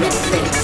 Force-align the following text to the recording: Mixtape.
Mixtape. 0.00 0.59